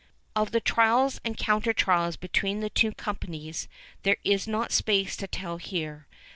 [0.35, 3.67] Of the trials and counter trials between the two companies,
[4.01, 6.07] there is not space to tell here.